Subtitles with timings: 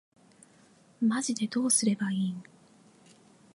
[0.99, 2.43] マジでどうすればいいん